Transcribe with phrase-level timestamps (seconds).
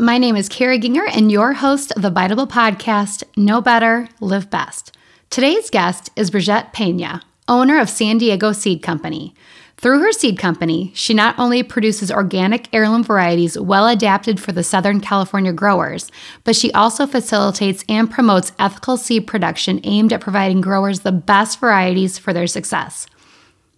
[0.00, 4.48] My name is Kara Ginger, and your host of the Biteable podcast, Know Better, Live
[4.48, 4.96] Best.
[5.28, 9.34] Today's guest is Brijette Pena, owner of San Diego Seed Company.
[9.76, 14.62] Through her seed company, she not only produces organic heirloom varieties well adapted for the
[14.62, 16.12] Southern California growers,
[16.44, 21.58] but she also facilitates and promotes ethical seed production aimed at providing growers the best
[21.58, 23.08] varieties for their success.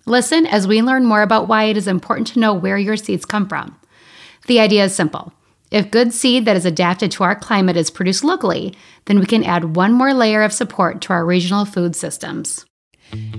[0.04, 3.24] Listen as we learn more about why it is important to know where your seeds
[3.24, 3.74] come from.
[4.46, 5.32] The idea is simple.
[5.70, 9.44] If good seed that is adapted to our climate is produced locally, then we can
[9.44, 12.66] add one more layer of support to our regional food systems.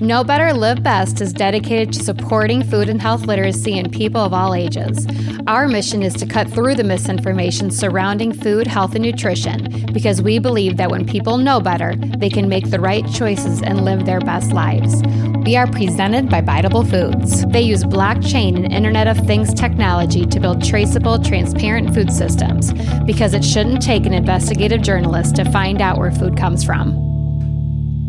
[0.02, 4.34] Know Better Live Best is dedicated to supporting food and health literacy in people of
[4.34, 5.06] all ages.
[5.46, 10.40] Our mission is to cut through the misinformation surrounding food, health, and nutrition because we
[10.40, 14.20] believe that when people know better, they can make the right choices and live their
[14.20, 15.04] best lives.
[15.46, 17.46] We are presented by Biteable Foods.
[17.48, 23.36] They use blockchain and Internet of Things technology to build traceable, transparent food systems because
[23.36, 27.11] it shouldn't take an investigative journalist to find out where food comes from.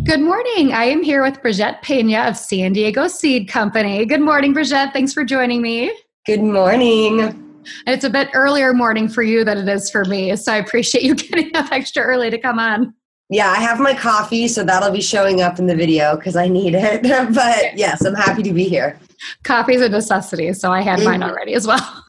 [0.04, 0.72] Good morning.
[0.72, 4.04] I am here with Brijette Pena of San Diego Seed Company.
[4.04, 4.92] Good morning, Brijette.
[4.92, 5.96] Thanks for joining me.
[6.26, 7.62] Good morning.
[7.86, 11.04] It's a bit earlier morning for you than it is for me, so I appreciate
[11.04, 12.94] you getting up extra early to come on.
[13.30, 16.48] Yeah, I have my coffee, so that'll be showing up in the video because I
[16.48, 17.02] need it.
[17.34, 18.98] but yes, I'm happy to be here.
[19.44, 21.10] Coffee is a necessity, so I had mm-hmm.
[21.10, 22.04] mine already as well.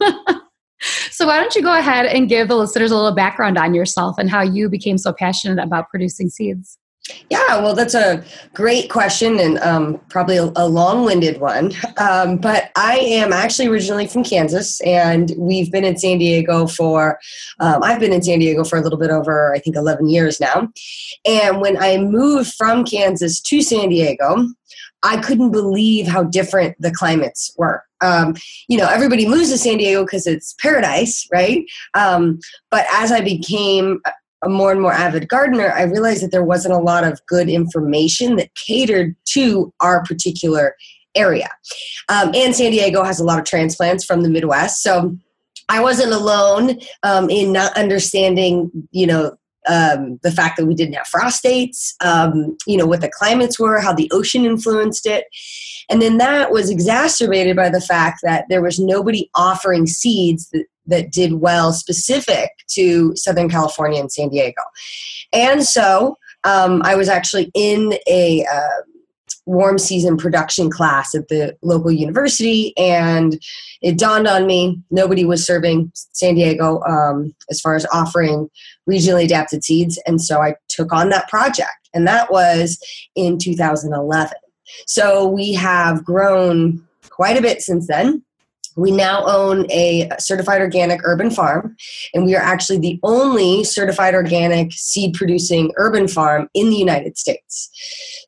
[1.10, 4.18] so, why don't you go ahead and give the listeners a little background on yourself
[4.18, 6.76] and how you became so passionate about producing seeds?
[7.28, 8.24] Yeah, well, that's a
[8.54, 11.72] great question and um, probably a, a long winded one.
[11.98, 17.18] Um, but I am actually originally from Kansas, and we've been in San Diego for,
[17.60, 20.40] um, I've been in San Diego for a little bit over, I think, 11 years
[20.40, 20.68] now.
[21.26, 24.48] And when I moved from Kansas to San Diego,
[25.02, 27.84] I couldn't believe how different the climates were.
[28.00, 28.34] Um,
[28.68, 31.66] you know, everybody moves to San Diego because it's paradise, right?
[31.92, 32.38] Um,
[32.70, 34.00] but as I became
[34.44, 37.48] a more and more avid gardener, I realized that there wasn't a lot of good
[37.48, 40.76] information that catered to our particular
[41.14, 41.48] area.
[42.08, 44.82] Um, and San Diego has a lot of transplants from the Midwest.
[44.82, 45.16] So
[45.68, 50.94] I wasn't alone um, in not understanding, you know, um, the fact that we didn't
[50.94, 55.24] have frost dates, um, you know, what the climates were, how the ocean influenced it.
[55.88, 60.66] And then that was exacerbated by the fact that there was nobody offering seeds that
[60.86, 64.62] that did well specific to Southern California and San Diego.
[65.32, 68.82] And so um, I was actually in a uh,
[69.46, 73.40] warm season production class at the local university, and
[73.82, 78.48] it dawned on me nobody was serving San Diego um, as far as offering
[78.88, 80.00] regionally adapted seeds.
[80.06, 82.78] And so I took on that project, and that was
[83.14, 84.32] in 2011.
[84.86, 88.22] So we have grown quite a bit since then.
[88.76, 91.76] We now own a certified organic urban farm,
[92.12, 97.16] and we are actually the only certified organic seed producing urban farm in the United
[97.16, 97.70] States.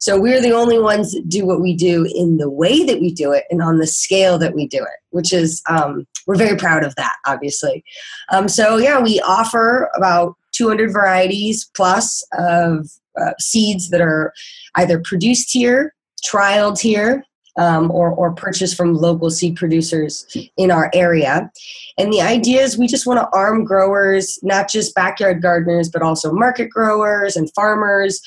[0.01, 3.12] So we're the only ones that do what we do in the way that we
[3.12, 6.57] do it and on the scale that we do it, which is, um, we're very
[6.57, 7.84] proud of that, obviously.
[8.31, 12.89] Um, so, yeah, we offer about 200 varieties plus of
[13.21, 14.33] uh, seeds that are
[14.77, 17.25] either produced here, trialed here,
[17.59, 21.50] um, or, or purchase from local seed producers in our area.
[21.99, 26.03] And the idea is we just want to arm growers, not just backyard gardeners, but
[26.03, 28.21] also market growers and farmers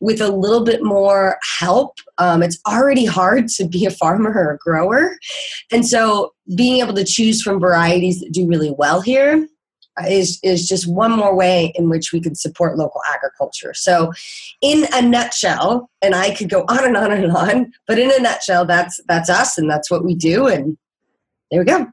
[0.00, 1.98] with a little bit more help.
[2.18, 5.18] Um, it's already hard to be a farmer or a grower.
[5.72, 9.48] And so being able to choose from varieties that do really well here
[10.06, 13.74] is is just one more way in which we can support local agriculture.
[13.74, 14.12] So,
[14.60, 18.18] in a nutshell, and I could go on and on and on, but in a
[18.18, 20.76] nutshell, that's that's us, and that's what we do, and
[21.50, 21.86] there we go.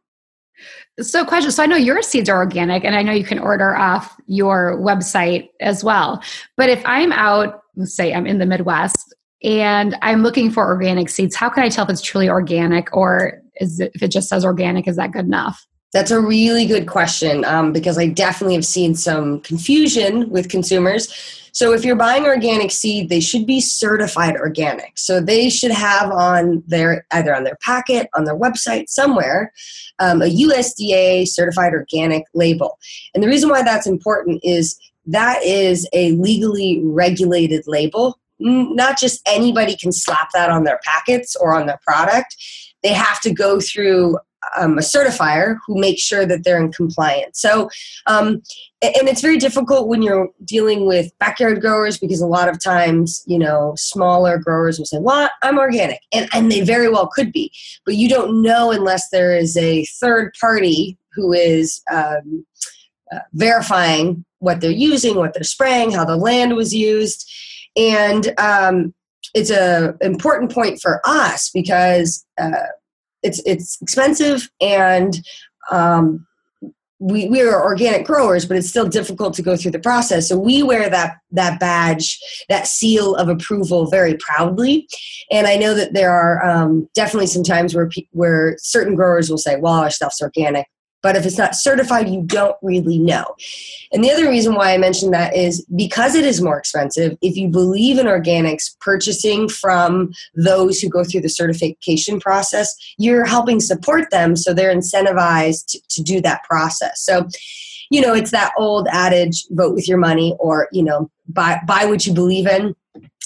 [1.02, 1.52] So, question.
[1.52, 4.80] So, I know your seeds are organic, and I know you can order off your
[4.82, 6.22] website as well.
[6.58, 9.14] But if I'm out, say I'm in the Midwest,
[9.44, 13.42] and I'm looking for organic seeds, how can I tell if it's truly organic, or
[13.58, 15.66] is it, if it just says organic, is that good enough?
[15.94, 21.42] That's a really good question um, because I definitely have seen some confusion with consumers.
[21.54, 24.98] So, if you're buying organic seed, they should be certified organic.
[24.98, 29.54] So, they should have on their either on their packet, on their website, somewhere,
[30.00, 32.78] um, a USDA certified organic label.
[33.14, 38.20] And the reason why that's important is that is a legally regulated label.
[38.40, 42.36] Not just anybody can slap that on their packets or on their product.
[42.84, 44.18] They have to go through
[44.58, 47.40] um, a certifier who makes sure that they're in compliance.
[47.40, 47.70] So,
[48.06, 48.42] um,
[48.82, 53.24] and it's very difficult when you're dealing with backyard growers because a lot of times,
[53.26, 57.32] you know, smaller growers will say, "Well, I'm organic," and and they very well could
[57.32, 57.52] be,
[57.86, 62.46] but you don't know unless there is a third party who is um,
[63.12, 67.30] uh, verifying what they're using, what they're spraying, how the land was used,
[67.76, 68.94] and um,
[69.34, 72.68] it's a important point for us because uh,
[73.26, 75.20] it's it's expensive and
[75.72, 76.26] um,
[77.00, 80.30] we, we are organic growers, but it's still difficult to go through the process.
[80.30, 82.18] So we wear that that badge,
[82.48, 84.88] that seal of approval, very proudly.
[85.30, 89.38] And I know that there are um, definitely some times where where certain growers will
[89.38, 90.68] say, "Well, our stuff's organic,"
[91.06, 93.36] But if it's not certified, you don't really know.
[93.92, 97.38] And the other reason why I mentioned that is because it is more expensive, if
[97.38, 103.60] you believe in organics, purchasing from those who go through the certification process, you're helping
[103.60, 107.06] support them so they're incentivized to, to do that process.
[107.06, 107.28] So,
[107.92, 111.86] you know, it's that old adage vote with your money or, you know, buy, buy
[111.86, 112.74] what you believe in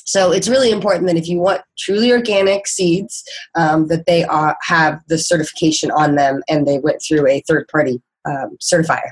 [0.10, 3.24] so it's really important that if you want truly organic seeds,
[3.54, 7.68] um, that they are, have the certification on them and they went through a third
[7.68, 9.12] party um, certifier.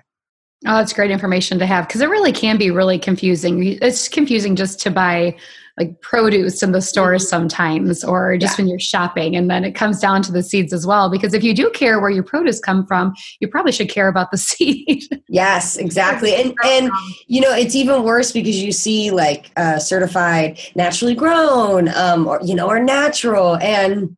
[0.65, 3.77] Oh, that's great information to have because it really can be really confusing.
[3.79, 5.38] It's confusing just to buy
[5.77, 7.29] like produce in the stores mm-hmm.
[7.29, 8.63] sometimes or just yeah.
[8.63, 11.44] when you're shopping and then it comes down to the seeds as well because if
[11.44, 15.03] you do care where your produce come from you probably should care about the seed
[15.27, 16.89] yes exactly and and
[17.27, 22.39] you know it's even worse because you see like uh, certified naturally grown um, or
[22.44, 24.15] you know or natural and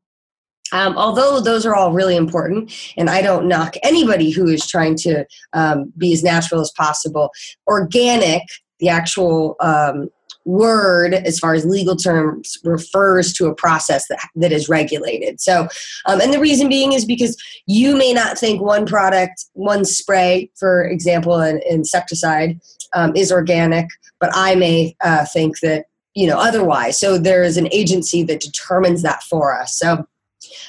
[0.72, 4.96] um, although those are all really important, and I don't knock anybody who is trying
[4.98, 7.32] to um, be as natural as possible,
[7.66, 8.44] organic,
[8.80, 10.10] the actual um,
[10.46, 15.40] word as far as legal terms refers to a process that, that is regulated.
[15.40, 15.68] So
[16.06, 20.50] um, and the reason being is because you may not think one product one spray
[20.58, 22.60] for example an insecticide
[22.94, 23.88] um, is organic
[24.20, 27.00] but i may uh, think that you know otherwise.
[27.00, 29.78] So there is an agency that determines that for us.
[29.78, 30.06] So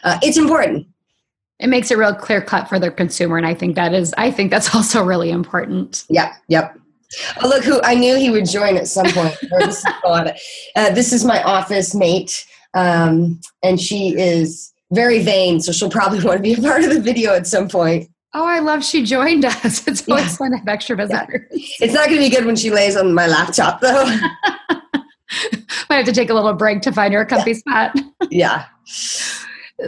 [0.04, 0.86] uh, it's important.
[1.58, 4.30] It makes it real clear cut for the consumer and i think that is i
[4.30, 6.04] think that's also really important.
[6.08, 6.79] Yep yep
[7.42, 9.36] Oh, look who I knew he would join at some point.
[9.58, 15.72] this, is, uh, this is my office mate, um, and she is very vain, so
[15.72, 18.10] she'll probably want to be a part of the video at some point.
[18.32, 19.86] Oh, I love she joined us.
[19.88, 20.36] It's always yeah.
[20.36, 21.46] fun to have extra visitors.
[21.50, 21.66] Yeah.
[21.80, 24.04] It's not going to be good when she lays on my laptop, though.
[25.88, 27.90] Might have to take a little break to find her a comfy yeah.
[27.90, 27.96] spot.
[28.30, 28.64] yeah.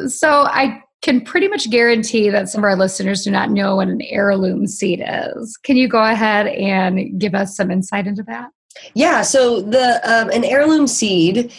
[0.09, 3.89] So I can pretty much guarantee that some of our listeners do not know what
[3.89, 5.57] an heirloom seed is.
[5.59, 8.51] Can you go ahead and give us some insight into that?
[8.95, 11.53] Yeah, so the um, an heirloom seed,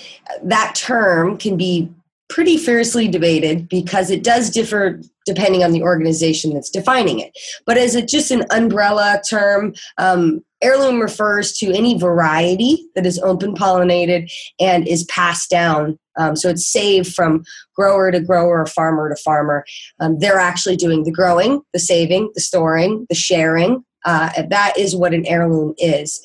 [0.44, 1.92] that term can be
[2.30, 7.32] pretty fiercely debated because it does differ depending on the organization that's defining it.
[7.66, 13.20] But as a, just an umbrella term, um, heirloom refers to any variety that is
[13.20, 16.00] open pollinated and is passed down.
[16.18, 17.44] Um, so it's saved from
[17.76, 19.66] grower to grower farmer to farmer.
[20.00, 23.84] Um, they're actually doing the growing, the saving, the storing, the sharing.
[24.06, 26.22] Uh, that is what an heirloom is.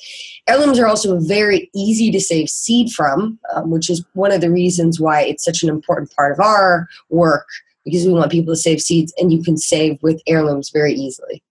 [0.48, 4.50] Heirlooms are also very easy to save seed from, um, which is one of the
[4.50, 7.46] reasons why it's such an important part of our work
[7.84, 11.42] because we want people to save seeds and you can save with heirlooms very easily.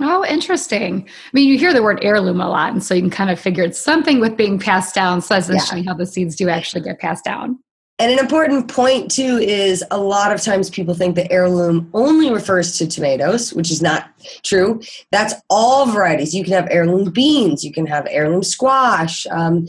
[0.00, 1.08] Oh, interesting.
[1.08, 3.40] I mean, you hear the word heirloom a lot, and so you can kind of
[3.40, 5.20] figure it's something with being passed down.
[5.20, 5.90] So that's interesting yeah.
[5.90, 7.58] how the seeds do actually get passed down.
[8.00, 12.32] And an important point too is a lot of times people think that heirloom only
[12.32, 14.10] refers to tomatoes, which is not
[14.44, 14.80] true.
[15.10, 16.32] That's all varieties.
[16.32, 19.26] You can have heirloom beans, you can have heirloom squash.
[19.32, 19.66] Um,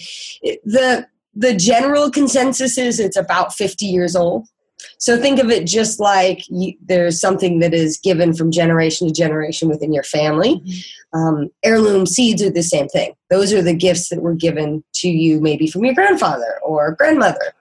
[0.63, 4.47] the the general consensus is it's about 50 years old.
[4.97, 9.13] So think of it just like you, there's something that is given from generation to
[9.13, 10.55] generation within your family.
[10.55, 11.19] Mm-hmm.
[11.19, 13.13] Um, heirloom seeds are the same thing.
[13.29, 17.53] Those are the gifts that were given to you, maybe from your grandfather or grandmother.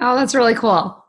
[0.00, 1.02] Oh, that's really cool.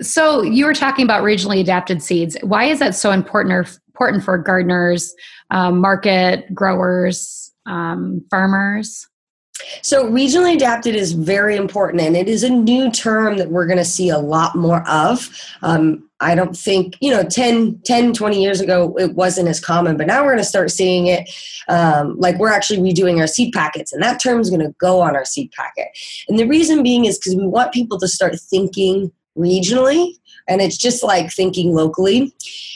[0.00, 2.36] So you were talking about regionally adapted seeds.
[2.42, 5.14] Why is that so important or important for gardeners,
[5.50, 9.06] um, market growers, um, farmers?
[9.82, 13.78] So, regionally adapted is very important, and it is a new term that we're going
[13.78, 15.28] to see a lot more of.
[15.62, 19.96] Um, I don't think, you know, 10, 10, 20 years ago, it wasn't as common,
[19.96, 21.30] but now we're going to start seeing it.
[21.68, 25.00] Um, like we're actually redoing our seed packets, and that term is going to go
[25.00, 25.88] on our seed packet.
[26.28, 30.12] And the reason being is because we want people to start thinking regionally,
[30.46, 32.34] and it's just like thinking locally.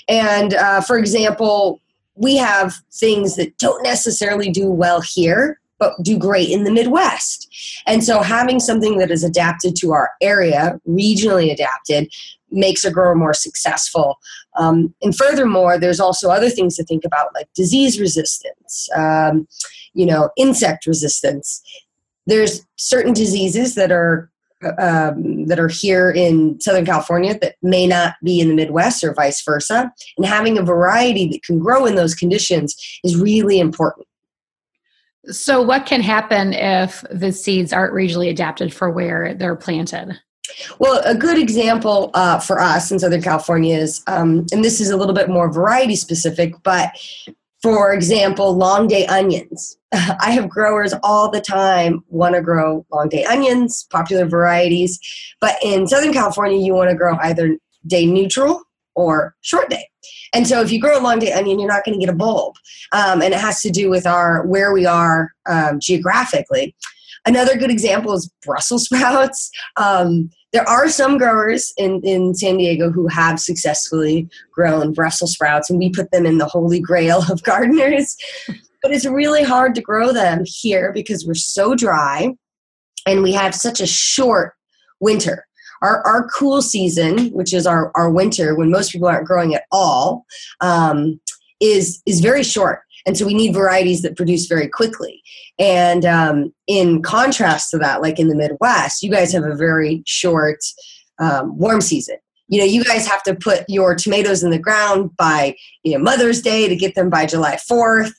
[0.09, 1.81] And uh, for example,
[2.14, 7.49] we have things that don't necessarily do well here but do great in the Midwest.
[7.87, 12.12] And so having something that is adapted to our area, regionally adapted,
[12.50, 14.19] makes a grower more successful.
[14.57, 19.49] Um, and furthermore, there's also other things to think about, like disease resistance, um,
[19.93, 21.62] you know, insect resistance.
[22.26, 24.31] There's certain diseases that are
[24.78, 29.12] um, that are here in Southern California that may not be in the Midwest or
[29.12, 29.93] vice versa.
[30.16, 34.07] And having a variety that can grow in those conditions is really important.
[35.31, 40.19] So, what can happen if the seeds aren't regionally adapted for where they're planted?
[40.78, 44.90] Well, a good example uh, for us in Southern California is, um, and this is
[44.90, 46.93] a little bit more variety specific, but
[47.62, 49.78] for example, long day onions.
[49.93, 55.00] I have growers all the time want to grow long day onions, popular varieties,
[55.40, 58.62] but in Southern California, you want to grow either day neutral
[58.95, 59.88] or short day.
[60.34, 62.16] And so if you grow a long day onion, you're not going to get a
[62.16, 62.56] bulb.
[62.92, 66.75] Um, and it has to do with our where we are um, geographically.
[67.26, 69.50] Another good example is Brussels sprouts.
[69.76, 75.68] Um, there are some growers in, in San Diego who have successfully grown Brussels sprouts,
[75.68, 78.16] and we put them in the holy grail of gardeners.
[78.82, 82.30] but it's really hard to grow them here because we're so dry
[83.06, 84.52] and we have such a short
[85.00, 85.46] winter.
[85.85, 89.64] Our, our cool season, which is our, our winter when most people aren't growing at
[89.71, 90.25] all,
[90.61, 91.21] um,
[91.61, 92.81] is, is very short.
[93.07, 95.23] And so we need varieties that produce very quickly.
[95.59, 100.03] And um, in contrast to that, like in the Midwest, you guys have a very
[100.07, 100.59] short
[101.19, 102.17] um, warm season.
[102.49, 106.03] You know, you guys have to put your tomatoes in the ground by you know
[106.03, 108.12] Mother's Day to get them by July 4th.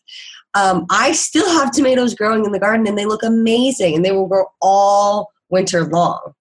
[0.56, 4.12] Um, I still have tomatoes growing in the garden and they look amazing and they
[4.12, 6.34] will grow all winter long.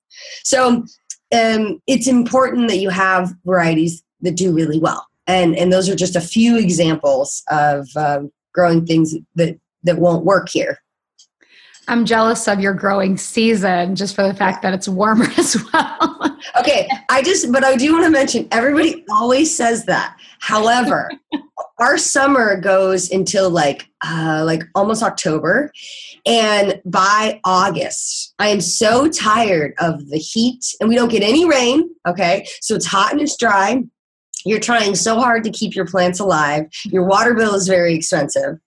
[0.44, 0.84] So
[1.34, 5.06] um, it's important that you have varieties that do really well.
[5.26, 10.24] And, and those are just a few examples of um, growing things that, that won't
[10.24, 10.78] work here.
[11.86, 16.38] I'm jealous of your growing season just for the fact that it's warmer as well.
[16.58, 20.16] okay, I just, but I do want to mention everybody always says that.
[20.40, 21.10] However,
[21.78, 25.72] our summer goes until like uh, like almost October,
[26.26, 31.48] and by August, I am so tired of the heat, and we don't get any
[31.48, 31.90] rain.
[32.06, 33.82] Okay, so it's hot and it's dry
[34.44, 36.66] you're trying so hard to keep your plants alive.
[36.84, 38.58] Your water bill is very expensive.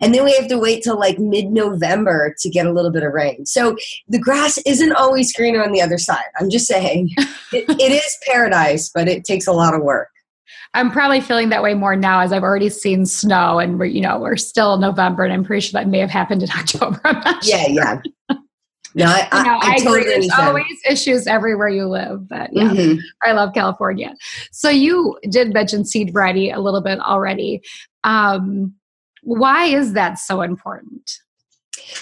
[0.00, 3.02] And then we have to wait till like mid November to get a little bit
[3.02, 3.44] of rain.
[3.44, 3.76] So
[4.08, 6.24] the grass isn't always greener on the other side.
[6.38, 7.10] I'm just saying
[7.52, 10.08] it, it is paradise, but it takes a lot of work.
[10.74, 14.00] I'm probably feeling that way more now as I've already seen snow and we're, you
[14.00, 17.00] know, we're still November and I'm pretty sure that may have happened in October.
[17.42, 17.70] yeah, sure.
[17.70, 18.00] yeah.
[18.96, 20.28] No, I, you know, I, I, I totally agree.
[20.28, 23.00] There's always issues everywhere you live, but yeah, mm-hmm.
[23.24, 24.14] I love California.
[24.52, 27.60] So you did mention seed variety a little bit already.
[28.04, 28.72] Um,
[29.24, 31.18] why is that so important?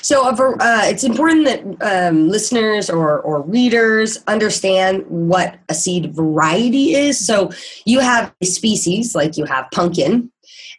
[0.02, 6.94] So uh, it's important that um, listeners or, or readers understand what a seed variety
[6.94, 7.24] is.
[7.24, 7.50] So
[7.84, 10.32] you have a species, like you have pumpkin,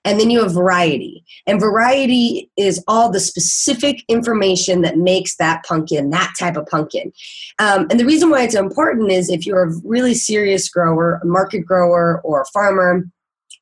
[0.06, 1.24] and then you have variety.
[1.48, 7.14] And variety is all the specific information that makes that pumpkin that type of pumpkin.
[7.60, 11.66] Um, and the reason why it's important is if you're a really serious grower, market
[11.66, 13.06] grower, or a farmer,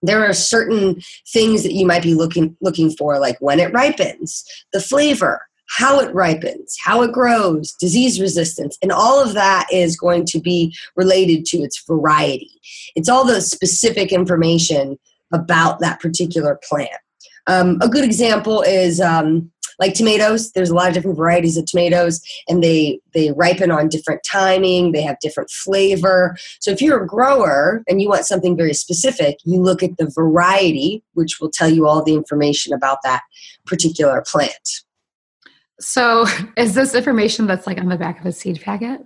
[0.01, 4.43] there are certain things that you might be looking looking for like when it ripens
[4.73, 9.97] the flavor how it ripens how it grows disease resistance and all of that is
[9.97, 12.59] going to be related to its variety
[12.95, 14.97] it's all the specific information
[15.33, 16.89] about that particular plant.
[17.47, 20.51] Um, a good example is um, like tomatoes.
[20.51, 24.93] There's a lot of different varieties of tomatoes, and they they ripen on different timing.
[24.93, 26.37] They have different flavor.
[26.59, 30.09] So if you're a grower and you want something very specific, you look at the
[30.15, 33.23] variety, which will tell you all the information about that
[33.65, 34.69] particular plant.
[35.79, 39.01] So is this information that's like on the back of a seed packet?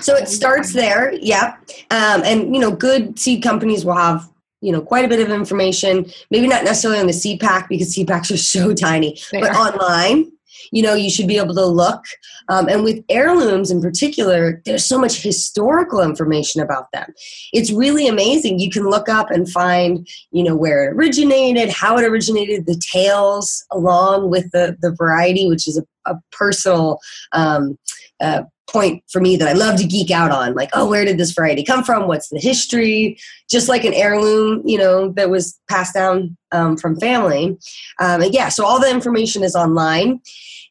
[0.00, 1.56] So it starts there, yeah.
[1.90, 4.29] Um, and you know, good seed companies will have
[4.60, 7.88] you know quite a bit of information maybe not necessarily on the seed pack because
[7.94, 9.68] seed packs are so tiny they but are.
[9.68, 10.30] online
[10.72, 12.04] you know you should be able to look.
[12.48, 17.12] Um, and with heirlooms in particular there's so much historical information about them.
[17.52, 18.58] It's really amazing.
[18.58, 22.80] You can look up and find you know where it originated how it originated the
[22.92, 26.98] tales along with the the variety which is a, a personal
[27.32, 27.78] um,
[28.20, 30.54] uh, point for me that I love to geek out on.
[30.54, 32.06] Like, oh, where did this variety come from?
[32.06, 33.18] What's the history?
[33.50, 37.58] Just like an heirloom, you know, that was passed down um, from family.
[38.00, 40.20] Um, and yeah, so all the information is online.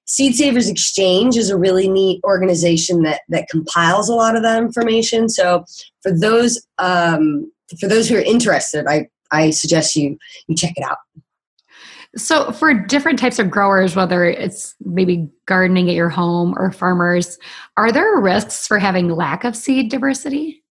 [0.05, 4.57] Seed Savers Exchange is a really neat organization that that compiles a lot of that
[4.57, 5.29] information.
[5.29, 5.65] So
[6.01, 10.83] for those um, for those who are interested, I I suggest you you check it
[10.83, 10.97] out.
[12.15, 17.37] So, for different types of growers, whether it's maybe gardening at your home or farmers,
[17.77, 20.63] are there risks for having lack of seed diversity?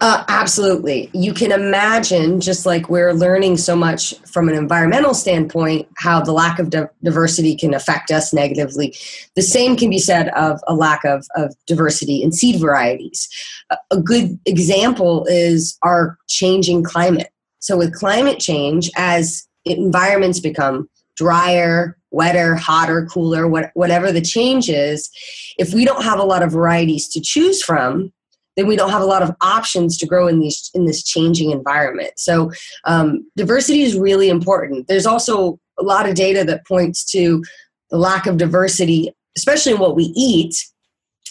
[0.00, 1.10] Uh, absolutely.
[1.12, 6.32] You can imagine, just like we're learning so much from an environmental standpoint, how the
[6.32, 8.94] lack of di- diversity can affect us negatively.
[9.36, 13.28] The same can be said of a lack of, of diversity in seed varieties.
[13.70, 17.28] A, a good example is our changing climate.
[17.58, 24.68] So, with climate change, as environments become drier, wetter, hotter, cooler, what, whatever the change
[24.68, 25.10] is,
[25.58, 28.12] if we don't have a lot of varieties to choose from,
[28.56, 31.50] then we don't have a lot of options to grow in these in this changing
[31.50, 32.12] environment.
[32.16, 32.50] So
[32.84, 34.88] um, diversity is really important.
[34.88, 37.42] There's also a lot of data that points to
[37.90, 40.54] the lack of diversity, especially in what we eat,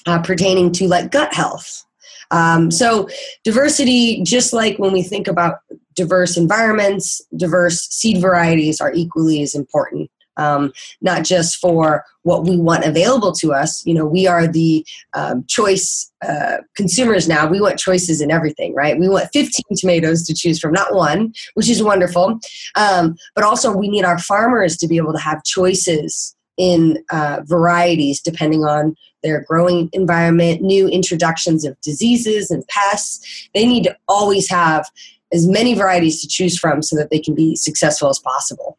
[0.08, 1.84] uh, pertaining to like gut health.
[2.32, 3.08] Um, so
[3.44, 5.58] diversity, just like when we think about
[5.94, 10.72] diverse environments, diverse seed varieties are equally as important um,
[11.02, 13.86] not just for what we want available to us.
[13.86, 17.48] You know, we are the um, choice uh, consumers now.
[17.48, 19.00] We want choices in everything, right?
[19.00, 22.40] We want 15 tomatoes to choose from, not one, which is wonderful.
[22.76, 27.42] Um, but also, we need our farmers to be able to have choices in uh,
[27.46, 33.50] varieties depending on their growing environment, new introductions of diseases and pests.
[33.54, 34.90] They need to always have
[35.34, 38.78] as many varieties to choose from so that they can be successful as possible.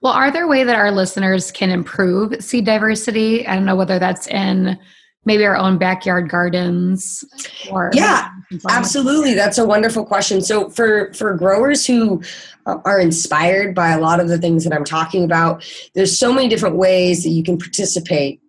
[0.00, 3.46] Well, are there ways that our listeners can improve seed diversity?
[3.46, 4.78] I don't know whether that's in
[5.24, 7.24] maybe our own backyard gardens
[7.70, 8.28] or yeah
[8.68, 12.22] absolutely that's a wonderful question so for for growers who
[12.66, 16.32] uh, are inspired by a lot of the things that i'm talking about there's so
[16.32, 18.40] many different ways that you can participate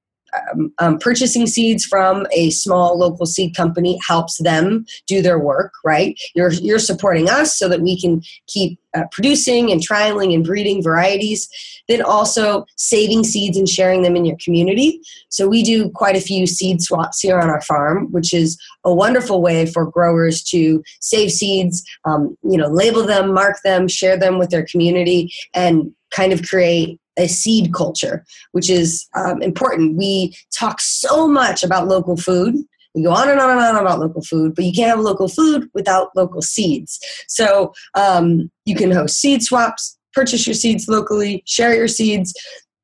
[0.51, 5.74] um, um, purchasing seeds from a small local seed company helps them do their work
[5.86, 6.20] right?
[6.34, 10.84] You're you're supporting us so that we can keep uh, producing and trialing and breeding
[10.84, 11.48] varieties
[11.88, 15.00] then also saving seeds and sharing them in your community.
[15.30, 18.94] So we do quite a few seed swaps here on our farm which is a
[18.94, 24.18] wonderful way for growers to save seeds um, you know label them mark them share
[24.18, 29.98] them with their community and kind of create a seed culture, which is um, important.
[29.98, 32.55] We talk so much about local food.
[32.93, 35.27] We go on and on and on about local food, but you can't have local
[35.27, 37.00] food without local seeds.
[37.27, 42.34] So um, you can host seed swaps, purchase your seeds locally, share your seeds.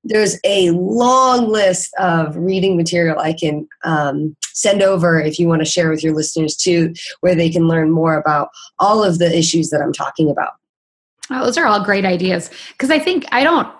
[0.04, 5.62] There's a long list of reading material I can um, send over if you want
[5.62, 9.38] to share with your listeners too, where they can learn more about all of the
[9.38, 10.54] issues that I'm talking about.
[11.30, 13.72] Oh, those are all great ideas because I think I don't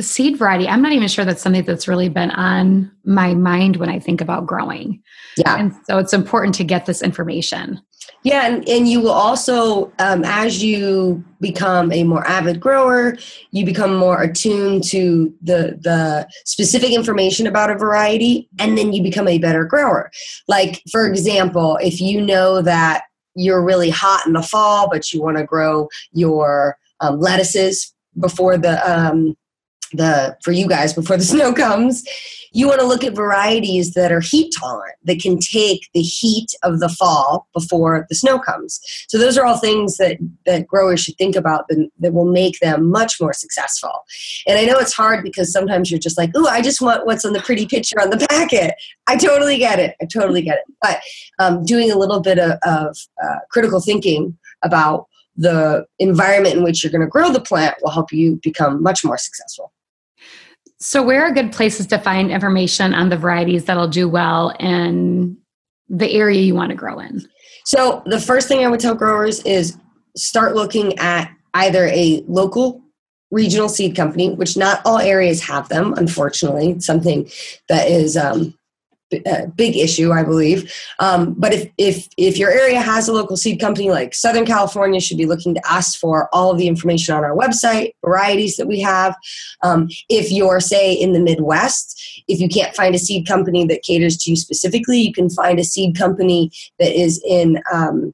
[0.00, 3.88] seed variety i'm not even sure that's something that's really been on my mind when
[3.88, 5.02] i think about growing.
[5.36, 5.56] Yeah.
[5.56, 7.80] And so it's important to get this information.
[8.22, 13.16] Yeah and, and you will also um, as you become a more avid grower
[13.52, 19.02] you become more attuned to the the specific information about a variety and then you
[19.02, 20.10] become a better grower.
[20.48, 25.22] Like for example if you know that you're really hot in the fall but you
[25.22, 29.36] want to grow your um, lettuces before the um,
[29.92, 32.04] the for you guys before the snow comes
[32.52, 36.54] you want to look at varieties that are heat tolerant that can take the heat
[36.62, 38.80] of the fall before the snow comes.
[39.08, 42.58] So those are all things that that growers should think about that, that will make
[42.60, 43.92] them much more successful.
[44.46, 47.24] And i know it's hard because sometimes you're just like oh i just want what's
[47.24, 48.74] on the pretty picture on the packet.
[49.06, 50.74] I totally get it i totally get it.
[50.82, 51.00] But
[51.38, 56.82] um, doing a little bit of, of uh, critical thinking about the environment in which
[56.82, 59.72] you're going to grow the plant will help you become much more successful
[60.80, 65.36] so, where are good places to find information on the varieties that'll do well in
[65.88, 67.28] the area you want to grow in?
[67.64, 69.76] So, the first thing I would tell growers is
[70.16, 72.82] start looking at either a local
[73.30, 76.70] regional seed company, which not all areas have them, unfortunately.
[76.70, 77.28] It's something
[77.68, 78.54] that is um,
[79.12, 80.72] a big issue, I believe.
[80.98, 85.00] Um, but if, if, if your area has a local seed company like Southern California,
[85.00, 88.66] should be looking to us for all of the information on our website, varieties that
[88.66, 89.14] we have.
[89.62, 93.82] Um, if you're, say, in the Midwest, if you can't find a seed company that
[93.82, 98.12] caters to you specifically, you can find a seed company that is in um,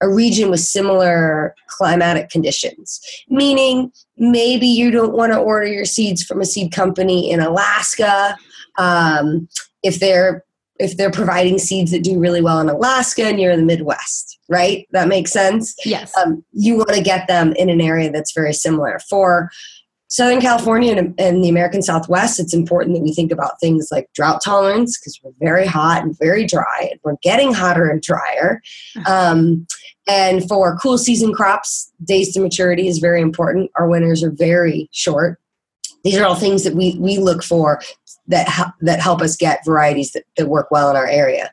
[0.00, 3.00] a region with similar climatic conditions.
[3.28, 8.36] Meaning, maybe you don't want to order your seeds from a seed company in Alaska.
[8.76, 9.48] Um,
[9.84, 10.44] if they're
[10.80, 14.40] if they're providing seeds that do really well in Alaska and you're in the Midwest,
[14.48, 14.88] right?
[14.90, 15.72] That makes sense.
[15.84, 16.12] Yes.
[16.16, 18.98] Um, you want to get them in an area that's very similar.
[19.08, 19.50] For
[20.08, 24.08] Southern California and, and, the American Southwest, it's important that we think about things like
[24.14, 28.60] drought tolerance because we're very hot and very dry, and we're getting hotter and drier.
[28.96, 29.12] Uh-huh.
[29.12, 29.66] Um,
[30.06, 33.70] and for cool season crops, days to maturity is very important.
[33.76, 35.40] Our winters are very short.
[36.04, 37.80] These are all things that we, we look for
[38.28, 41.52] that that help us get varieties that, that work well in our area.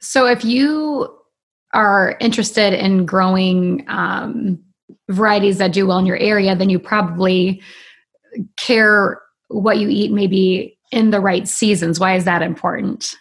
[0.00, 1.14] So if you
[1.72, 4.58] are interested in growing um,
[5.10, 7.62] varieties that do well in your area, then you probably
[8.56, 12.00] care what you eat maybe in the right seasons.
[12.00, 13.14] Why is that important?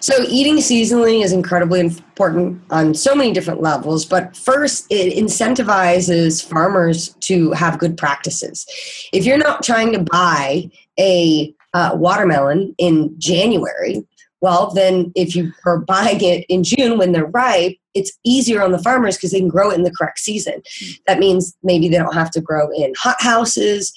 [0.00, 4.04] So, eating seasonally is incredibly important on so many different levels.
[4.04, 8.66] But first, it incentivizes farmers to have good practices.
[9.12, 14.02] If you're not trying to buy a uh, watermelon in January,
[14.40, 18.72] well, then if you are buying it in June when they're ripe, it's easier on
[18.72, 20.62] the farmers because they can grow it in the correct season.
[21.06, 23.92] That means maybe they don't have to grow in hot houses.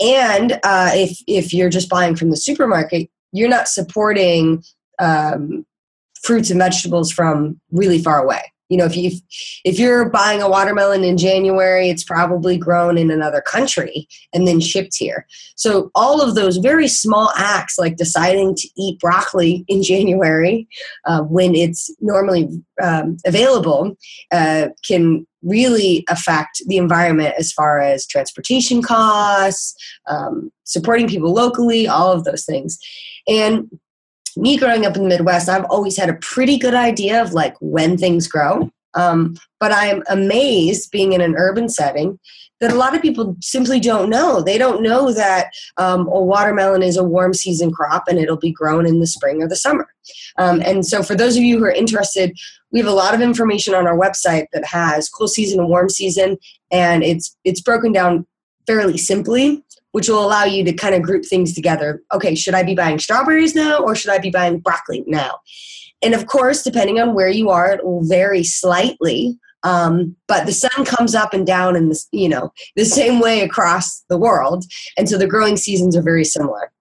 [0.00, 4.62] And uh, if if you're just buying from the supermarket, you're not supporting
[4.98, 5.66] um,
[6.22, 9.10] fruits and vegetables from really far away you know if you
[9.64, 14.60] if you're buying a watermelon in january it's probably grown in another country and then
[14.60, 15.26] shipped here.
[15.56, 20.66] So all of those very small acts like deciding to eat broccoli in january
[21.06, 22.48] uh, when it's normally
[22.82, 23.94] um, available
[24.32, 29.74] uh, can really affect the environment as far as transportation costs
[30.08, 32.78] um, supporting people locally all of those things.
[33.26, 33.68] And
[34.36, 37.56] me growing up in the Midwest, I've always had a pretty good idea of like
[37.60, 38.70] when things grow.
[38.94, 42.18] Um, but I'm amazed being in an urban setting
[42.60, 44.40] that a lot of people simply don't know.
[44.40, 48.52] They don't know that um, a watermelon is a warm season crop and it'll be
[48.52, 49.88] grown in the spring or the summer.
[50.38, 52.36] Um, and so, for those of you who are interested,
[52.70, 55.88] we have a lot of information on our website that has cool season and warm
[55.88, 56.38] season,
[56.70, 58.26] and it's it's broken down
[58.66, 59.62] fairly simply
[59.92, 62.02] which will allow you to kind of group things together.
[62.12, 65.38] Okay, should I be buying strawberries now or should I be buying broccoli now?
[66.02, 69.38] And of course, depending on where you are, it will vary slightly.
[69.62, 73.42] Um, but the sun comes up and down in this, you know, the same way
[73.42, 74.64] across the world,
[74.98, 76.72] and so the growing seasons are very similar.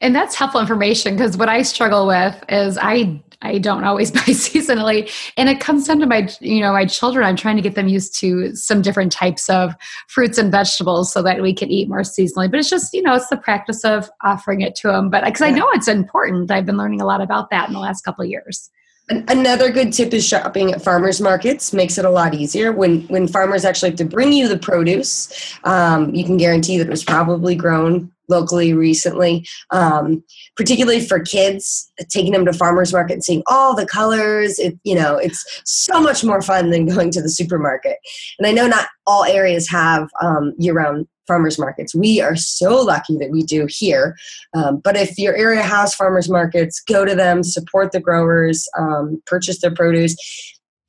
[0.00, 4.20] And that's helpful information because what I struggle with is I I don't always buy
[4.20, 7.24] seasonally, and it comes down to my you know my children.
[7.24, 9.74] I'm trying to get them used to some different types of
[10.08, 12.50] fruits and vegetables so that we can eat more seasonally.
[12.50, 15.10] But it's just you know it's the practice of offering it to them.
[15.10, 15.48] But because yeah.
[15.48, 18.24] I know it's important, I've been learning a lot about that in the last couple
[18.24, 18.70] of years.
[19.08, 22.72] Another good tip is shopping at farmers markets makes it a lot easier.
[22.72, 26.88] When when farmers actually have to bring you the produce, um, you can guarantee that
[26.88, 30.22] it was probably grown locally recently, um,
[30.56, 34.58] particularly for kids, taking them to farmers market and seeing all the colors.
[34.58, 37.98] It, you know, it's so much more fun than going to the supermarket.
[38.38, 41.94] And I know not all areas have um, year-round farmers markets.
[41.94, 44.16] We are so lucky that we do here.
[44.54, 49.20] Um, but if your area has farmers markets, go to them, support the growers, um,
[49.26, 50.16] purchase their produce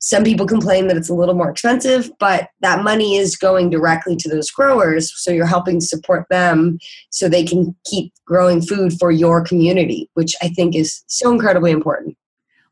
[0.08, 4.16] some people complain that it's a little more expensive, but that money is going directly
[4.16, 5.12] to those growers.
[5.14, 6.78] So you're helping support them
[7.10, 11.72] so they can keep growing food for your community, which I think is so incredibly
[11.72, 12.16] important.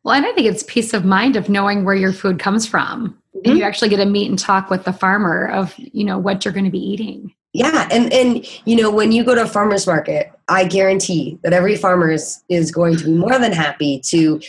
[0.03, 3.09] Well, and I think it's peace of mind of knowing where your food comes from.
[3.09, 3.51] Mm-hmm.
[3.51, 6.43] And you actually get to meet and talk with the farmer of, you know, what
[6.43, 7.35] you're going to be eating.
[7.53, 11.55] Yeah, and and you know when you go to a farmers market, I guarantee that
[11.55, 14.43] every farmer is, is going to be more than happy to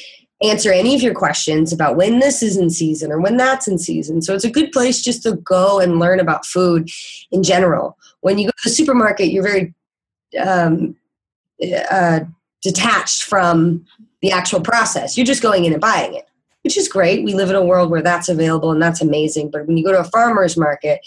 [0.44, 3.78] answer any of your questions about when this is in season or when that's in
[3.78, 4.22] season.
[4.22, 6.90] So it's a good place just to go and learn about food
[7.32, 7.98] in general.
[8.22, 9.74] When you go to the supermarket, you're very
[10.40, 10.96] um,
[11.90, 12.22] uh,
[12.62, 13.86] detached from
[14.22, 15.18] the actual process.
[15.18, 16.26] You're just going in and buying it,
[16.64, 17.24] which is great.
[17.24, 19.50] We live in a world where that's available and that's amazing.
[19.50, 21.00] But when you go to a farmer's market,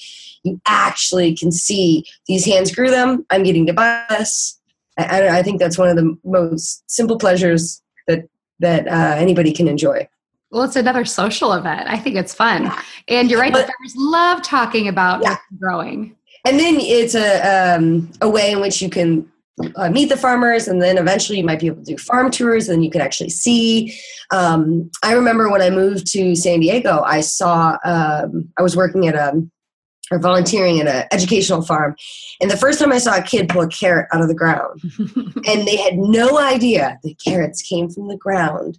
[0.42, 3.26] you actually can see these hands grew them.
[3.30, 4.58] I'm getting to buy this.
[4.98, 8.28] I, I think that's one of the most simple pleasures that
[8.60, 10.08] that uh, anybody can enjoy.
[10.50, 11.88] Well, it's another social event.
[11.88, 12.72] I think it's fun.
[13.08, 15.36] And you're right, but, the farmers love talking about yeah.
[15.58, 16.16] growing.
[16.44, 19.30] And then it's a, um, a way in which you can
[19.76, 22.68] uh, meet the farmers, and then eventually you might be able to do farm tours,
[22.68, 23.96] and you can actually see.
[24.30, 29.06] Um, I remember when I moved to San Diego, I saw, um, I was working
[29.06, 29.46] at a
[30.10, 31.96] or volunteering at an educational farm.
[32.40, 34.80] And the first time I saw a kid pull a carrot out of the ground,
[35.46, 38.78] and they had no idea the carrots came from the ground.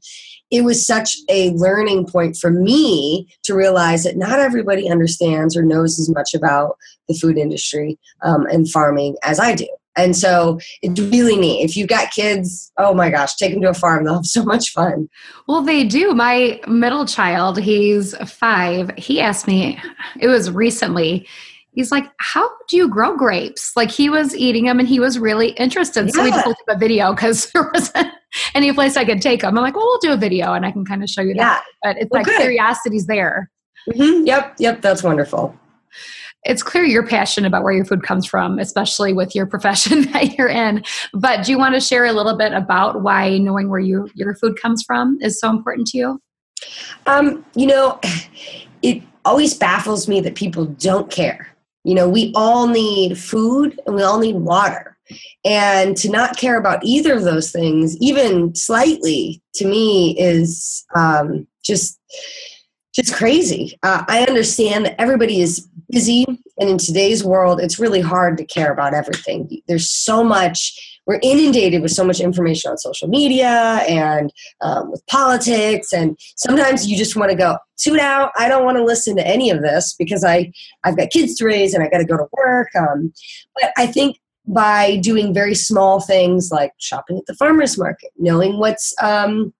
[0.50, 5.64] It was such a learning point for me to realize that not everybody understands or
[5.64, 9.68] knows as much about the food industry um, and farming as I do.
[9.98, 11.64] And so it's really neat.
[11.64, 14.04] If you've got kids, oh my gosh, take them to a farm.
[14.06, 15.10] They'll have so much fun.
[15.48, 16.14] Well, they do.
[16.14, 19.80] My middle child, he's five, he asked me,
[20.20, 21.28] it was recently,
[21.74, 23.76] he's like, How do you grow grapes?
[23.76, 26.08] Like he was eating them and he was really interested.
[26.08, 26.12] Yeah.
[26.12, 28.08] So we pulled up a video because there wasn't
[28.56, 29.58] any place I could take him.
[29.58, 31.44] I'm like, Well, we'll do a video and I can kind of show you yeah.
[31.44, 31.64] that.
[31.84, 32.40] But it's well, like good.
[32.40, 33.50] curiosity's there.
[33.90, 34.26] Mm-hmm.
[34.26, 34.56] Yep.
[34.60, 34.82] Yep.
[34.82, 35.58] That's wonderful.
[36.44, 40.38] It's clear you're passionate about where your food comes from, especially with your profession that
[40.38, 40.84] you're in.
[41.14, 44.36] But do you want to share a little bit about why knowing where you, your
[44.36, 46.22] food comes from is so important to you?
[47.06, 48.00] Um, you know,
[48.82, 51.48] it always baffles me that people don't care.
[51.84, 54.98] You know, we all need food and we all need water.
[55.44, 61.48] And to not care about either of those things, even slightly, to me is um,
[61.64, 62.00] just
[62.94, 63.78] just crazy.
[63.84, 66.26] Uh, I understand that everybody is busy,
[66.58, 69.62] and in today's world, it's really hard to care about everything.
[69.68, 70.74] There's so much
[71.08, 76.88] we're inundated with so much information on social media and um, with politics and sometimes
[76.88, 79.62] you just want to go tune out i don't want to listen to any of
[79.62, 80.52] this because i
[80.84, 83.12] i've got kids to raise and i got to go to work um,
[83.60, 88.58] but i think by doing very small things like shopping at the farmers market knowing
[88.58, 89.54] what's um,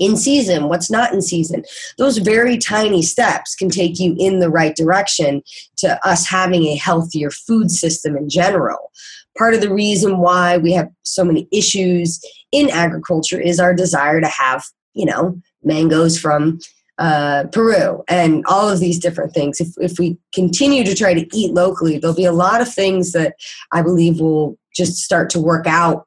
[0.00, 1.62] in season, what's not in season.
[1.98, 5.42] Those very tiny steps can take you in the right direction
[5.76, 8.90] to us having a healthier food system in general
[9.36, 14.20] part of the reason why we have so many issues in agriculture is our desire
[14.20, 16.58] to have, you know, mangoes from
[16.98, 19.60] uh, Peru and all of these different things.
[19.60, 23.12] If, if we continue to try to eat locally, there'll be a lot of things
[23.12, 23.34] that
[23.72, 26.06] I believe will just start to work out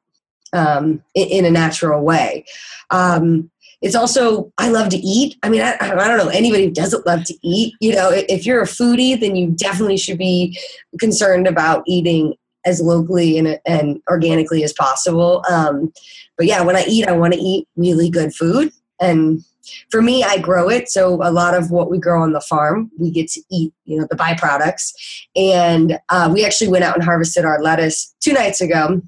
[0.54, 2.46] um, in, a natural way.
[2.90, 5.36] Um, it's also I love to eat.
[5.42, 7.74] I mean, I, I, don't know anybody who doesn't love to eat.
[7.80, 10.58] You know, if you're a foodie, then you definitely should be
[10.98, 15.44] concerned about eating as locally and, and organically as possible.
[15.48, 15.92] Um,
[16.36, 18.72] but yeah, when I eat, I want to eat really good food.
[19.00, 19.44] And
[19.90, 20.88] for me, I grow it.
[20.88, 23.98] So a lot of what we grow on the farm, we get to eat, you
[23.98, 24.92] know, the byproducts.
[25.36, 29.02] And uh, we actually went out and harvested our lettuce two nights ago,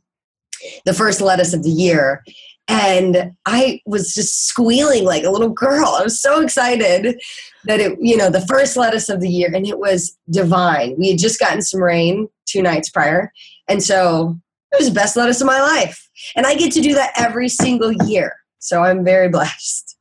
[0.85, 2.23] the first lettuce of the year.
[2.71, 5.97] And I was just squealing like a little girl.
[5.99, 7.21] I was so excited
[7.65, 10.95] that it, you know, the first lettuce of the year, and it was divine.
[10.99, 13.33] We had just gotten some rain two nights prior.
[13.69, 14.39] And so
[14.73, 16.09] it was the best lettuce of my life.
[16.37, 18.37] And I get to do that every single year.
[18.61, 19.97] So I'm very blessed.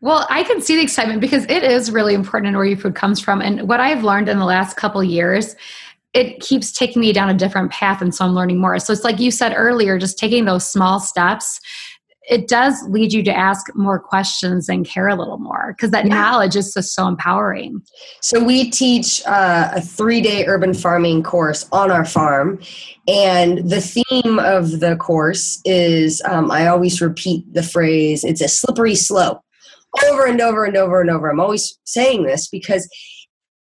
[0.00, 3.18] Well, I can see the excitement because it is really important where your food comes
[3.18, 3.40] from.
[3.40, 5.56] And what I've learned in the last couple years,
[6.12, 8.00] it keeps taking me down a different path.
[8.00, 8.78] And so I'm learning more.
[8.78, 11.60] So it's like you said earlier, just taking those small steps
[12.28, 16.06] it does lead you to ask more questions and care a little more because that
[16.06, 16.14] yeah.
[16.14, 17.82] knowledge is just so empowering.
[18.20, 22.60] So, we teach uh, a three day urban farming course on our farm.
[23.08, 28.48] And the theme of the course is um, I always repeat the phrase it's a
[28.48, 29.40] slippery slope
[30.10, 31.30] over and over and over and over.
[31.30, 32.88] I'm always saying this because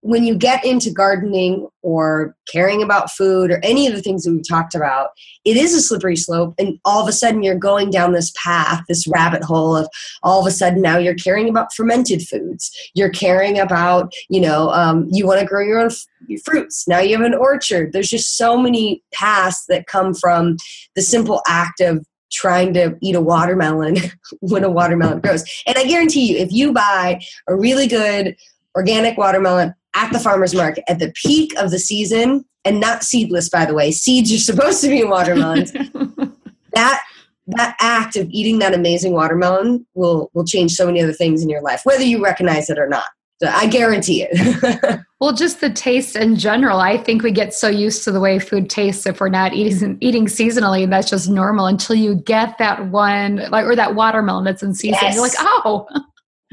[0.04, 4.34] when you get into gardening or caring about food or any of the things that
[4.34, 5.12] we've talked about,
[5.46, 6.54] it is a slippery slope.
[6.60, 9.88] And all of a sudden, you're going down this path, this rabbit hole of
[10.22, 12.70] all of a sudden now you're caring about fermented foods.
[12.94, 16.86] You're caring about, you know, um, you want to grow your own f- fruits.
[16.86, 17.94] Now you have an orchard.
[17.94, 20.58] There's just so many paths that come from
[20.96, 23.96] the simple act of trying to eat a watermelon
[24.42, 25.46] when a watermelon grows.
[25.66, 28.36] And I guarantee you, if you buy a really good
[28.76, 33.50] organic watermelon at the farmer's market at the peak of the season, and not seedless,
[33.50, 33.92] by the way.
[33.92, 35.72] Seeds are supposed to be in watermelons.
[36.74, 37.02] that
[37.48, 41.50] that act of eating that amazing watermelon will will change so many other things in
[41.50, 43.06] your life, whether you recognize it or not.
[43.42, 45.02] So I guarantee it.
[45.20, 46.80] well, just the taste in general.
[46.80, 49.98] I think we get so used to the way food tastes if we're not eating
[50.00, 54.46] eating seasonally, and that's just normal until you get that one, like or that watermelon
[54.46, 55.00] that's in season.
[55.02, 55.16] Yes.
[55.16, 55.88] You're like, oh,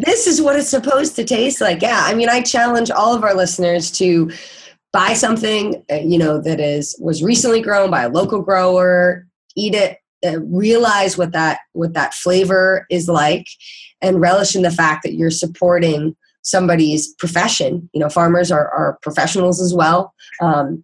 [0.03, 1.83] this is what it's supposed to taste like.
[1.83, 4.31] Yeah, I mean, I challenge all of our listeners to
[4.93, 9.75] buy something uh, you know that is was recently grown by a local grower, eat
[9.75, 13.47] it, uh, realize what that what that flavor is like,
[14.01, 17.89] and relish in the fact that you're supporting somebody's profession.
[17.93, 20.15] You know, farmers are, are professionals as well.
[20.41, 20.83] Um,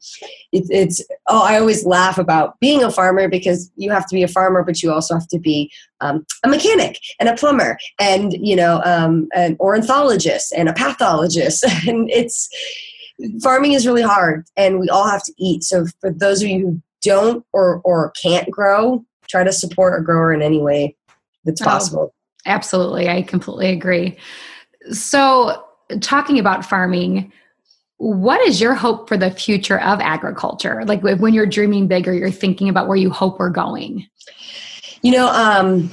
[0.52, 4.22] it, it's oh, I always laugh about being a farmer because you have to be
[4.22, 8.34] a farmer, but you also have to be um, a mechanic and a plumber, and
[8.34, 12.48] you know, um, an ornithologist and a pathologist, and it's
[13.42, 15.62] farming is really hard, and we all have to eat.
[15.62, 20.04] So for those of you who don't or or can't grow, try to support a
[20.04, 20.96] grower in any way
[21.44, 22.12] that's possible.
[22.12, 22.14] Oh,
[22.46, 24.18] absolutely, I completely agree.
[24.92, 25.64] So,
[26.00, 27.32] talking about farming,
[27.98, 30.84] what is your hope for the future of agriculture?
[30.84, 34.06] Like when you're dreaming big or you're thinking about where you hope we're going?
[35.02, 35.90] You know, um,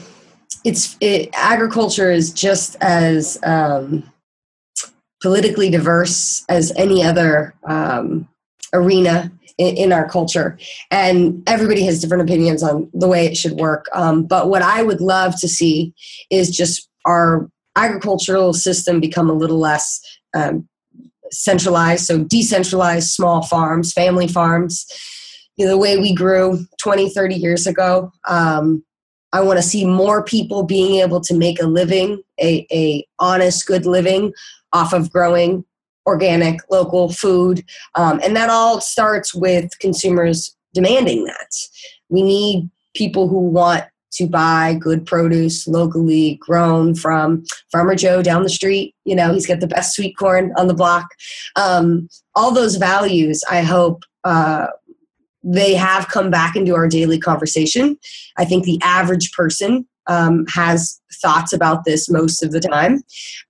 [0.66, 4.10] it's it, agriculture is just as um,
[5.22, 8.28] politically diverse as any other um,
[8.74, 10.58] arena in, in, our culture,
[10.90, 13.86] and everybody has different opinions on the way it should work.
[13.94, 15.94] Um, but what I would love to see
[16.32, 20.00] is just our agricultural system become a little less
[20.34, 20.68] um,
[21.32, 24.86] centralized, so decentralized small farms, family farms.
[25.58, 28.12] You know, the way we grew 20, 30 years ago.
[28.28, 28.84] Um,
[29.34, 33.66] I want to see more people being able to make a living, a, a honest,
[33.66, 34.32] good living
[34.74, 35.66] off of growing
[36.06, 37.64] organic, local food.
[37.96, 41.56] Um, and that all starts with consumers demanding that.
[42.10, 48.44] We need people who want to buy good produce locally grown from Farmer Joe down
[48.44, 48.96] the street.
[49.06, 51.08] You know, he's got the best sweet corn on the block.
[51.56, 54.68] Um, all those values, I hope, uh,
[55.44, 57.98] they have come back into our daily conversation.
[58.38, 63.04] I think the average person um, has thoughts about this most of the time,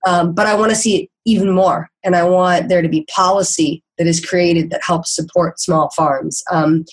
[0.06, 1.88] um, but I want to see it even more.
[2.02, 6.42] And I want there to be policy that is created that helps support small farms.
[6.50, 6.84] Um,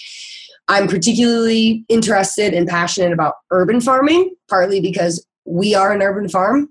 [0.68, 6.70] I'm particularly interested and passionate about urban farming, partly because we are an urban farm.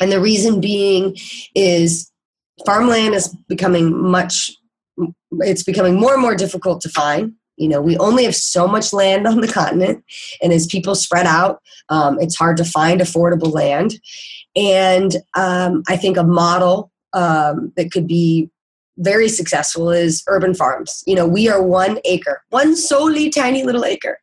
[0.00, 1.16] And the reason being
[1.54, 2.10] is
[2.64, 4.52] farmland is becoming much,
[5.38, 7.34] it's becoming more and more difficult to find.
[7.56, 10.02] You know, we only have so much land on the continent,
[10.42, 14.00] and as people spread out, um, it's hard to find affordable land.
[14.56, 18.50] And um, I think a model um, that could be
[19.00, 21.02] very successful is urban farms.
[21.06, 24.18] You know, we are one acre, one solely tiny little acre.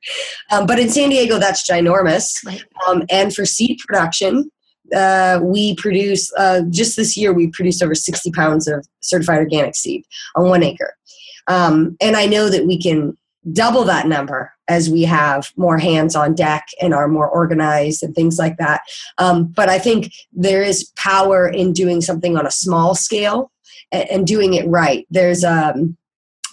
[0.51, 2.45] Um, but in San Diego, that's ginormous.
[2.45, 2.63] Right.
[2.87, 4.49] Um, and for seed production,
[4.95, 9.75] uh, we produce, uh, just this year, we produced over 60 pounds of certified organic
[9.75, 10.93] seed on one acre.
[11.47, 13.17] Um, and I know that we can
[13.53, 18.13] double that number as we have more hands on deck and are more organized and
[18.13, 18.81] things like that.
[19.17, 23.51] Um, but I think there is power in doing something on a small scale
[23.91, 25.05] and, and doing it right.
[25.09, 25.97] There's um,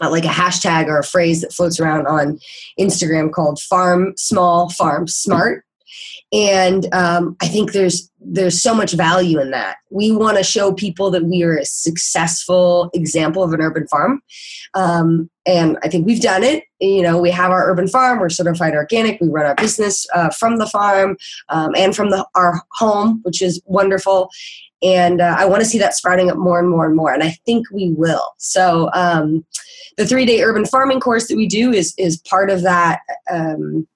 [0.00, 2.38] like a hashtag or a phrase that floats around on
[2.78, 5.64] Instagram called "Farm Small, Farm Smart,"
[6.32, 9.76] and um, I think there's there's so much value in that.
[9.90, 14.22] We want to show people that we are a successful example of an urban farm,
[14.74, 16.64] um, and I think we've done it.
[16.80, 18.18] You know, we have our urban farm.
[18.18, 19.20] We're certified organic.
[19.20, 21.16] We run our business uh, from the farm
[21.50, 24.30] um, and from the, our home, which is wonderful
[24.82, 27.22] and uh, i want to see that sprouting up more and more and more and
[27.22, 29.44] i think we will so um,
[29.96, 33.86] the three day urban farming course that we do is is part of that um,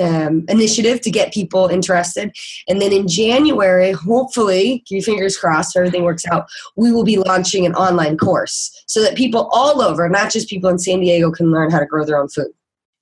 [0.00, 2.34] um, initiative to get people interested
[2.68, 7.18] and then in january hopefully keep your fingers crossed everything works out we will be
[7.18, 11.30] launching an online course so that people all over not just people in san diego
[11.30, 12.52] can learn how to grow their own food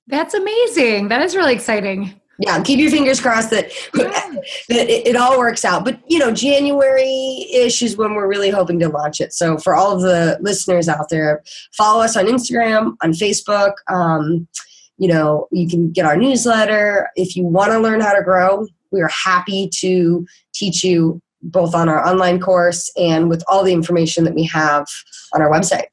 [0.07, 5.15] that's amazing that is really exciting yeah, keep your fingers crossed that, that it, it,
[5.17, 5.83] all works out.
[5.83, 9.33] But you know, January ish is when we're really hoping to launch it.
[9.33, 13.73] So for all of the listeners out there, follow us on Instagram, on Facebook.
[13.89, 14.47] Um,
[14.99, 17.09] you know, you can get our newsletter.
[17.15, 21.73] If you want to learn how to grow, we are happy to teach you both
[21.73, 24.85] on our online course and with all the information that we have
[25.33, 25.85] on our website.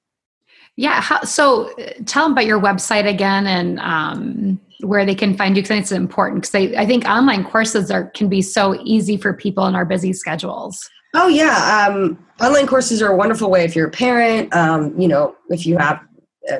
[0.74, 1.00] Yeah.
[1.00, 1.72] How, so
[2.04, 5.92] tell them about your website again and um, where they can find you because it's
[5.92, 9.74] important because I, I think online courses are can be so easy for people in
[9.74, 10.90] our busy schedules.
[11.14, 14.54] Oh yeah, um, online courses are a wonderful way if you're a parent.
[14.54, 16.00] Um, you know, if you have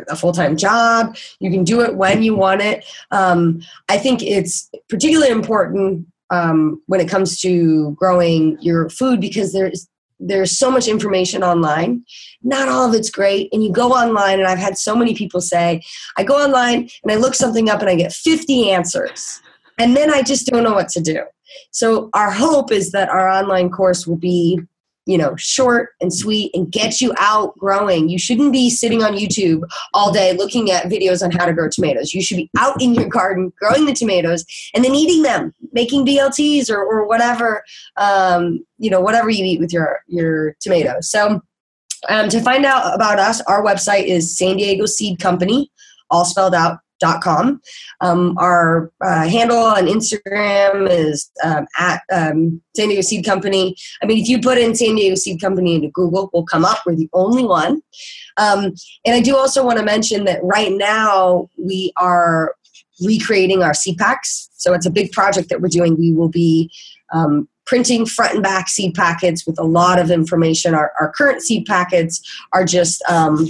[0.09, 4.71] a full-time job you can do it when you want it um, i think it's
[4.89, 10.89] particularly important um, when it comes to growing your food because there's there's so much
[10.89, 12.05] information online.
[12.43, 13.49] Not all of it's great.
[13.53, 15.83] And you go online, and I've had so many people say,
[16.17, 19.41] I go online and I look something up and I get 50 answers.
[19.79, 21.23] And then I just don't know what to do.
[21.71, 24.61] So, our hope is that our online course will be
[25.07, 28.09] you know, short and sweet and get you out growing.
[28.09, 29.63] You shouldn't be sitting on YouTube
[29.95, 32.13] all day looking at videos on how to grow tomatoes.
[32.13, 36.05] You should be out in your garden growing the tomatoes and then eating them, making
[36.05, 37.63] BLTs or, or whatever,
[37.97, 41.09] um, you know, whatever you eat with your, your tomatoes.
[41.09, 41.41] So
[42.09, 45.71] um, to find out about us, our website is San Diego Seed Company,
[46.11, 47.61] all spelled out dot com.
[48.01, 53.77] Um, our uh, handle on Instagram is um, at um, San Diego Seed Company.
[54.03, 56.79] I mean, if you put in San Diego Seed Company into Google, we'll come up.
[56.87, 57.83] We're the only one.
[58.39, 62.55] Um, and I do also want to mention that right now we are
[63.05, 64.49] recreating our seed packs.
[64.55, 65.97] So it's a big project that we're doing.
[65.99, 66.71] We will be
[67.13, 70.75] um, printing front and back seed packets with a lot of information.
[70.75, 73.49] Our, our current seed packets are just um,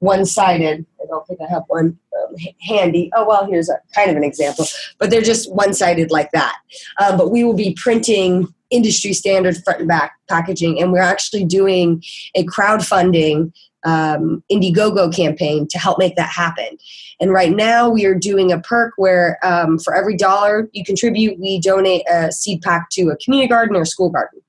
[0.00, 0.84] one sided.
[1.08, 3.10] I don't think I have one um, handy.
[3.16, 4.66] Oh, well, here's a kind of an example,
[4.98, 6.56] but they're just one sided like that.
[7.02, 11.44] Um, but we will be printing industry standard front and back packaging, and we're actually
[11.44, 12.02] doing
[12.34, 13.52] a crowdfunding
[13.84, 16.76] um, Indiegogo campaign to help make that happen.
[17.20, 21.38] And right now, we are doing a perk where um, for every dollar you contribute,
[21.38, 24.40] we donate a seed pack to a community garden or school garden.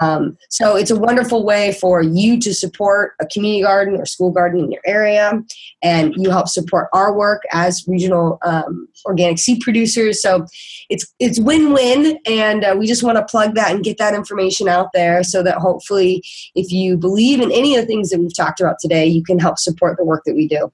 [0.00, 4.30] Um, so it's a wonderful way for you to support a community garden or school
[4.30, 5.42] garden in your area,
[5.82, 10.20] and you help support our work as regional um, organic seed producers.
[10.20, 10.46] So
[10.90, 14.68] it's it's win-win, and uh, we just want to plug that and get that information
[14.68, 16.22] out there so that hopefully,
[16.54, 19.38] if you believe in any of the things that we've talked about today, you can
[19.38, 20.70] help support the work that we do.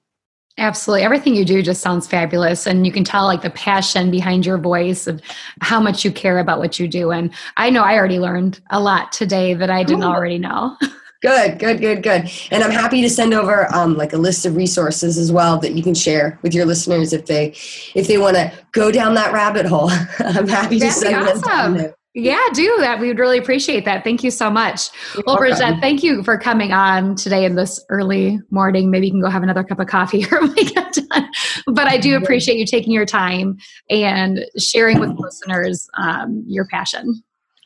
[0.59, 1.03] Absolutely.
[1.03, 2.67] Everything you do just sounds fabulous.
[2.67, 5.19] And you can tell like the passion behind your voice of
[5.61, 7.11] how much you care about what you do.
[7.11, 10.77] And I know I already learned a lot today that I didn't already know.
[11.23, 12.29] Good, good, good, good.
[12.51, 15.71] And I'm happy to send over um, like a list of resources as well that
[15.71, 17.55] you can share with your listeners if they
[17.95, 19.89] if they want to go down that rabbit hole.
[20.19, 21.77] I'm happy That'd to send awesome.
[21.77, 21.93] them.
[22.15, 22.99] Yeah, do that.
[22.99, 24.03] We would really appreciate that.
[24.03, 24.89] Thank you so much.
[25.15, 25.57] You're well, welcome.
[25.57, 28.91] Brijette, thank you for coming on today in this early morning.
[28.91, 31.29] Maybe you can go have another cup of coffee here when we get done.
[31.65, 33.57] But I do appreciate you taking your time
[33.89, 37.23] and sharing with listeners um, your passion.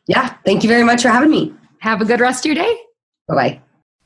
[0.08, 1.54] Yeah, thank you very much for having me.
[1.80, 2.78] Have a good rest of your day.
[3.28, 3.62] Bye bye.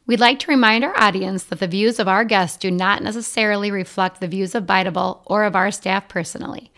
[0.07, 3.69] We'd like to remind our audience that the views of our guests do not necessarily
[3.69, 6.71] reflect the views of Biteable or of our staff personally.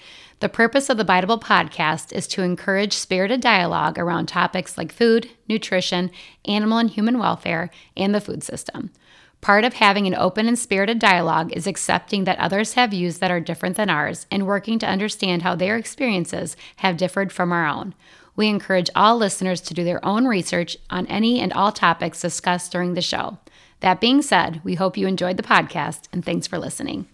[0.43, 5.29] The purpose of the Biteable podcast is to encourage spirited dialogue around topics like food,
[5.47, 6.11] nutrition,
[6.43, 8.91] animal and human welfare, and the food system.
[9.39, 13.31] Part of having an open and spirited dialogue is accepting that others have views that
[13.31, 17.65] are different than ours and working to understand how their experiences have differed from our
[17.65, 17.95] own.
[18.35, 22.69] We encourage all listeners to do their own research on any and all topics discussed
[22.73, 23.37] during the show.
[23.79, 27.07] That being said, we hope you enjoyed the podcast and thanks for listening.